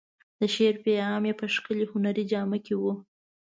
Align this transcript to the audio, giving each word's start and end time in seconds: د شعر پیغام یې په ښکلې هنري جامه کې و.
د 0.39 0.41
شعر 0.55 0.75
پیغام 0.85 1.23
یې 1.29 1.33
په 1.39 1.45
ښکلې 1.53 1.85
هنري 1.91 2.23
جامه 2.31 2.57
کې 2.65 2.75
و. 2.81 2.83